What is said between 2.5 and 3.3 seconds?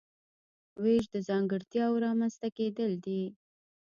کیدل دي.